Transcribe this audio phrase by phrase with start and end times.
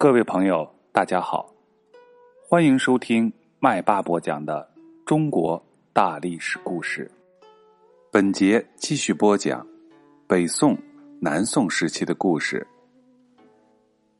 [0.00, 1.52] 各位朋友，大家好，
[2.48, 4.64] 欢迎收听麦霸播讲的
[5.04, 5.60] 中国
[5.92, 7.10] 大历史故事。
[8.12, 9.66] 本节继续播讲
[10.28, 10.78] 北宋、
[11.20, 12.64] 南宋时期的故事。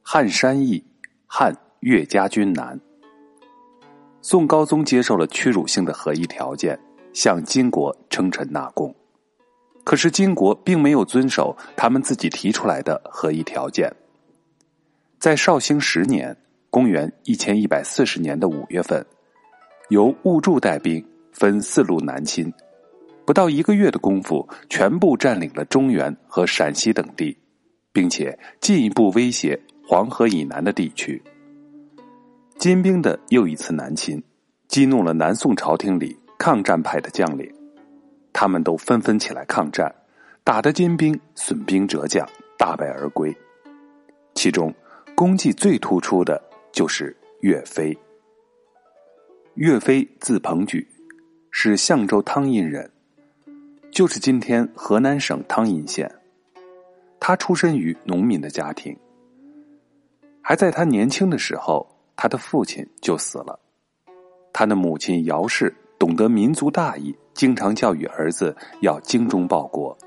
[0.03, 0.85] 汉山易，
[1.29, 2.77] 汉岳家军南。
[4.21, 6.77] 宋高宗接受了屈辱性的和议条件，
[7.13, 8.93] 向金国称臣纳贡。
[9.85, 13.89] 可是金国并没有遵守他们自己提出来的和议条件。
[15.19, 16.37] 在绍兴十年
[16.71, 19.05] （公元一千一百四十年的五月份），
[19.91, 22.53] 由兀术带兵分四路南侵，
[23.27, 27.37] 不到一个月的功夫，全部占领了中原和陕西等地，
[27.93, 31.21] 并且进一步威胁黄河以南的地区。
[32.57, 34.23] 金兵的又一次南侵，
[34.69, 37.53] 激怒了南宋朝廷里抗战派的将领，
[38.33, 39.93] 他们都纷纷起来抗战，
[40.45, 42.25] 打得金兵损兵折将，
[42.57, 43.37] 大败而归。
[44.35, 44.73] 其中，
[45.19, 46.41] 功绩最突出的
[46.71, 47.93] 就是岳飞。
[49.55, 50.87] 岳飞字鹏举，
[51.51, 52.89] 是象州汤阴人，
[53.91, 56.09] 就是今天河南省汤阴县。
[57.19, 58.97] 他出身于农民的家庭，
[60.41, 61.85] 还在他年轻的时候，
[62.15, 63.59] 他的父亲就死了。
[64.53, 69.99] 他的母亲姚氏懂得民族大义，经常教育儿子要精忠报国。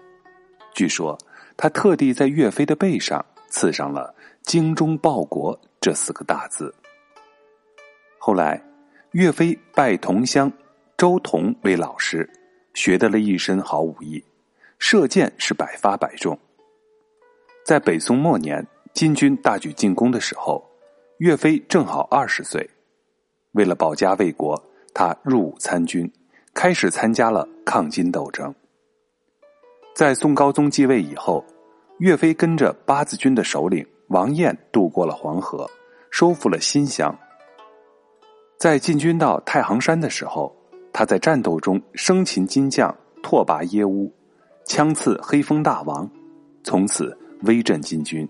[0.73, 1.17] 据说
[1.58, 4.16] 他特地在岳飞的背上刺上了。
[4.44, 6.73] 精忠报国这四个大字。
[8.17, 8.61] 后来，
[9.11, 10.52] 岳飞拜同乡
[10.98, 12.30] 周同为老师，
[12.73, 14.23] 学得了一身好武艺，
[14.80, 16.38] 射箭是百发百中。
[17.64, 20.64] 在北宋末年，金军大举进攻的时候，
[21.17, 22.67] 岳飞正好二十岁。
[23.52, 24.61] 为了保家卫国，
[24.94, 26.11] 他入伍参军，
[26.53, 28.53] 开始参加了抗金斗争。
[29.94, 31.45] 在宋高宗继位以后，
[32.00, 33.86] 岳飞跟着八字军的首领。
[34.12, 35.66] 王彦渡过了黄河，
[36.09, 37.17] 收复了新乡。
[38.58, 40.54] 在进军到太行山的时候，
[40.92, 44.14] 他在战斗中生擒金将拓跋耶乌，
[44.66, 46.10] 枪刺黑风大王，
[46.61, 48.27] 从此威震金军。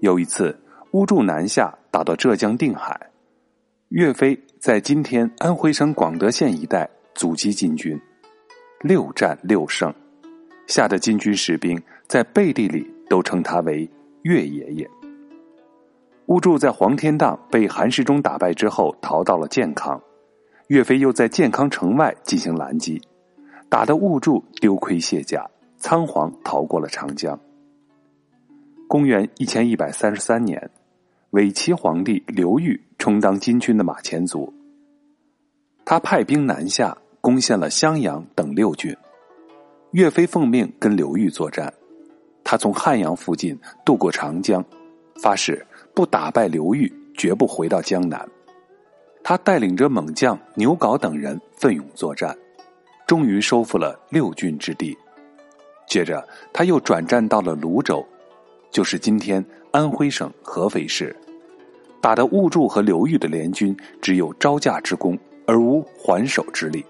[0.00, 0.58] 有一次，
[0.92, 2.98] 乌柱南下，打到浙江定海，
[3.88, 8.00] 岳飞在今天安徽省广德县一带阻击金军，
[8.80, 9.94] 六战六胜，
[10.66, 13.86] 吓得金军士兵在背地里都称他为。
[14.28, 14.90] 岳爷爷，
[16.26, 19.98] 兀术在黄天荡被韩世忠打败之后，逃到了建康。
[20.66, 23.00] 岳飞又在建康城外进行拦击，
[23.70, 27.40] 打得兀术丢盔卸甲，仓皇逃过了长江。
[28.86, 30.70] 公元一千一百三十三年，
[31.30, 34.52] 伪齐皇帝刘裕充当金军的马前卒，
[35.86, 38.94] 他派兵南下，攻陷了襄阳等六郡。
[39.92, 41.72] 岳飞奉命跟刘裕作战。
[42.50, 43.54] 他从汉阳附近
[43.84, 44.64] 渡过长江，
[45.22, 45.62] 发誓
[45.94, 48.26] 不打败刘裕，绝不回到江南。
[49.22, 52.34] 他带领着猛将牛皋等人奋勇作战，
[53.06, 54.96] 终于收复了六郡之地。
[55.86, 58.02] 接着，他又转战到了泸州，
[58.70, 61.14] 就是今天安徽省合肥市，
[62.00, 66.82] 打得兀术和刘裕的联军只有招架之功，而无还手之力。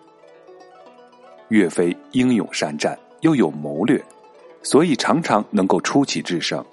[1.48, 4.00] 岳飞英勇善战，又有谋略。
[4.62, 6.64] 所以常常能够出奇制胜。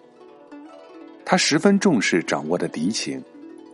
[1.24, 3.24] 他十分重视掌握的敌情，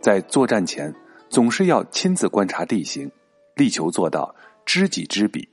[0.00, 0.94] 在作战前
[1.28, 3.10] 总是要亲自观察地形，
[3.56, 4.34] 力求做到
[4.64, 5.48] 知己知彼。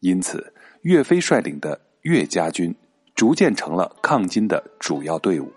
[0.00, 0.52] 因此，
[0.82, 2.74] 岳飞率领的岳家军
[3.14, 5.52] 逐渐成了抗金的主要队伍。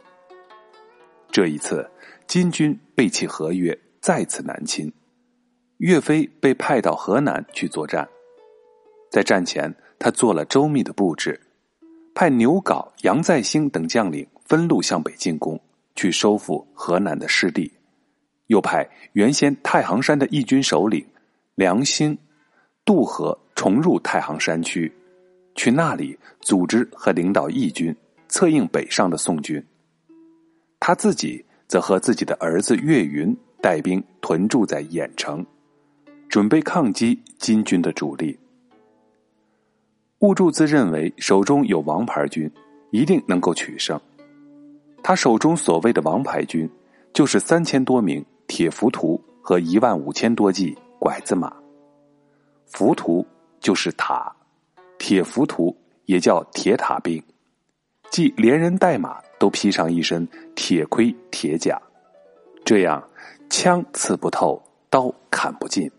[1.31, 1.89] 这一次，
[2.27, 4.91] 金军背弃合约，再次南侵，
[5.77, 8.07] 岳飞被派到河南去作战。
[9.09, 11.39] 在战前，他做了周密的布置。
[12.15, 15.59] 派牛皋、杨再兴等将领分路向北进攻，
[15.95, 17.71] 去收复河南的失地；
[18.47, 21.05] 又派原先太行山的义军首领
[21.55, 22.17] 梁兴
[22.85, 24.91] 渡河重入太行山区，
[25.55, 27.95] 去那里组织和领导义军，
[28.27, 29.63] 策应北上的宋军。
[30.79, 35.43] 他自己则和自己的儿子岳云带兵屯驻在郾城，
[36.27, 38.37] 准备抗击金军的主力。
[40.23, 42.49] 兀助自认为手中有王牌军，
[42.91, 43.99] 一定能够取胜。
[45.03, 46.69] 他手中所谓的王牌军，
[47.11, 51.53] 就是三千多名铁浮屠和一万五千多骑拐子马。
[52.67, 53.27] 浮屠
[53.59, 54.33] 就是塔，
[54.97, 55.75] 铁浮屠
[56.05, 57.21] 也叫铁塔兵，
[58.09, 60.25] 即连人带马都披上一身
[60.55, 61.77] 铁盔铁甲，
[62.63, 63.05] 这样
[63.49, 65.91] 枪刺不透，刀砍不进。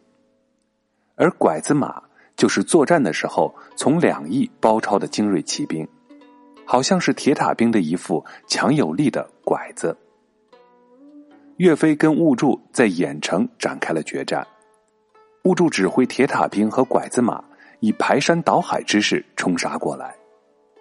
[1.14, 2.02] 而拐子马。
[2.36, 5.86] 就是作战的时候从两翼包抄的精锐骑兵，
[6.64, 9.96] 好像是铁塔兵的一副强有力的拐子。
[11.58, 14.44] 岳飞跟兀术在郾城展开了决战。
[15.44, 17.42] 兀术指挥铁塔兵和拐子马
[17.81, 20.14] 以排山倒海之势冲杀过来，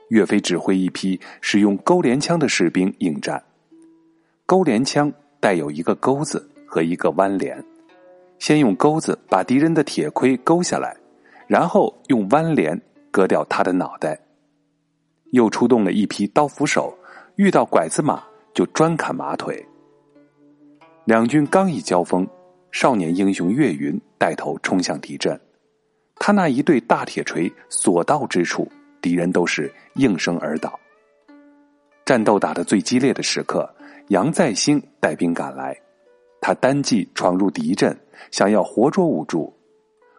[0.07, 3.43] 岳飞指挥一批使用钩镰枪的士兵应战。
[4.45, 7.63] 钩镰枪带有一个钩子和一个弯镰，
[8.39, 10.95] 先用钩子把敌人的铁盔勾下来，
[11.47, 12.79] 然后用弯镰
[13.11, 14.19] 割掉他的脑袋。
[15.31, 16.95] 又出动了一批刀斧手，
[17.35, 18.23] 遇到拐子马
[18.53, 19.65] 就专砍马腿。
[21.05, 22.27] 两军刚一交锋，
[22.71, 25.39] 少年英雄岳云带头冲向敌阵，
[26.15, 30.79] 他那一对大铁锤所到之处，敌人都是应声而倒。
[32.05, 33.67] 战斗打得最激烈的时刻，
[34.09, 35.75] 杨再兴带兵赶来，
[36.39, 37.97] 他单骑闯入敌阵，
[38.29, 39.51] 想要活捉五柱，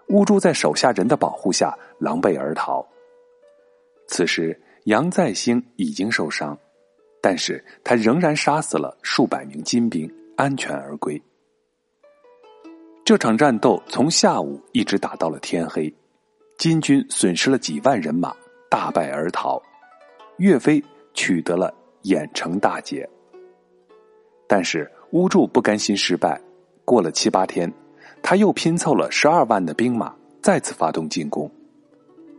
[0.08, 2.86] 乌珠在手下人的保护下狼狈而逃。
[4.06, 4.60] 此时。
[4.84, 6.58] 杨再兴已经受伤，
[7.22, 10.06] 但是他仍然杀死了数百名金兵，
[10.36, 11.18] 安全而归。
[13.02, 15.90] 这场战斗从下午一直打到了天黑，
[16.58, 18.36] 金军损失了几万人马，
[18.68, 19.58] 大败而逃。
[20.36, 20.84] 岳飞
[21.14, 21.72] 取得了
[22.02, 23.08] 郾城大捷。
[24.46, 26.38] 但是乌柱不甘心失败，
[26.84, 27.72] 过了七八天，
[28.26, 30.10] 他又拼凑了十二万的兵马，
[30.40, 31.48] 再次发动进攻。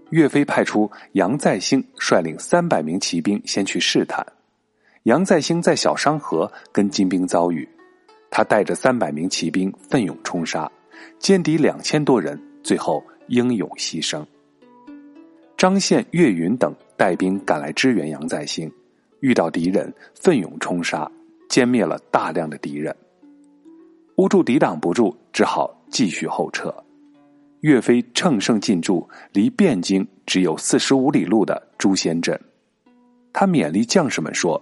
[0.10, 4.26] 岳飞派出杨再兴率领三百名骑兵先去试探。
[5.04, 7.70] 杨再兴在小商河跟金兵遭遇，
[8.32, 10.70] 他带着三百名骑兵奋勇冲杀，
[11.20, 14.26] 歼敌两千多人，最后英勇牺牲。
[15.56, 18.72] 张宪、岳云等带兵赶来支援杨再兴，
[19.20, 21.10] 遇到敌人奋勇冲杀，
[21.48, 22.96] 歼灭了大量的敌人。
[24.18, 26.74] 乌柱抵挡不住，只好继续后撤。
[27.62, 32.40] 岳飞乘胜进驻离汴京只有四十五里路的朱仙镇，
[33.34, 34.62] 他勉励将士们说：“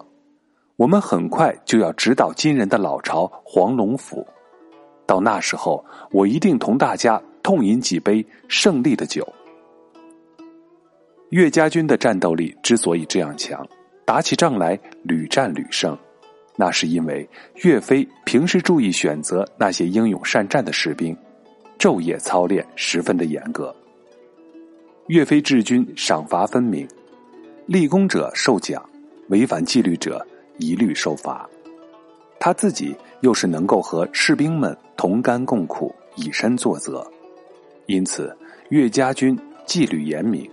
[0.77, 4.25] 我们很快就要直捣金人的老巢黄龙府，
[5.05, 9.27] 到那时候，我一定同大家痛饮几杯胜利的酒。”
[11.31, 13.67] 岳家军的战斗力之所以这样强，
[14.05, 15.97] 打起仗来屡战屡胜，
[16.55, 17.27] 那是因为
[17.63, 21.15] 岳飞平时注意选择那些英勇善战的士兵。
[21.79, 23.75] 昼夜操练十分的严格。
[25.07, 26.87] 岳飞治军赏罚分明，
[27.65, 28.81] 立功者受奖，
[29.27, 30.25] 违反纪律者
[30.59, 31.49] 一律受罚。
[32.39, 37.05] 他自己又是能够和士兵们同甘共苦，以身作则，
[37.87, 38.33] 因此
[38.69, 40.49] 岳家军纪律严明，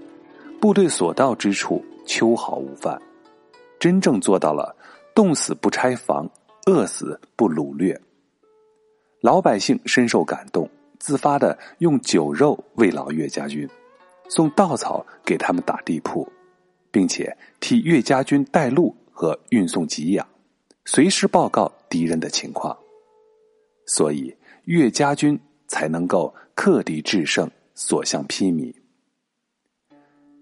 [0.61, 3.01] 部队所到之处秋毫无犯，
[3.79, 4.75] 真正做到了
[5.15, 6.31] 冻死不拆房，
[6.67, 8.01] 饿死不掳掠。
[9.21, 10.69] 老百姓深受感动。
[10.99, 13.67] 自发的用酒肉慰劳岳家军，
[14.29, 16.31] 送稻草给他们打地铺，
[16.91, 20.29] 并且替岳家军带路和运送给养，
[20.85, 22.77] 随时报告敌人的情况，
[23.87, 28.71] 所以岳家军才能够克敌制胜，所向披靡。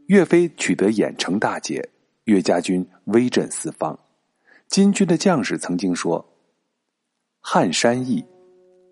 [0.07, 1.89] 岳飞取得郾城大捷，
[2.25, 3.97] 岳家军威震四方。
[4.69, 6.25] 金军的将士曾经说
[7.41, 8.25] ：“汉山易，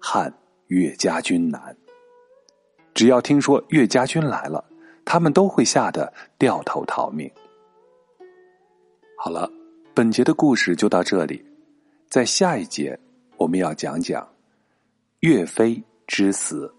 [0.01, 0.33] 汉。”
[0.69, 1.77] 岳家军难，
[2.93, 4.65] 只要听说岳家军来了，
[5.05, 7.31] 他们都会吓得掉头逃命。
[9.17, 9.49] 好了，
[9.95, 11.41] 本节的故事就到这里，
[12.09, 12.99] 在下一节
[13.37, 14.29] 我们要讲讲
[15.21, 16.75] 岳飞之死。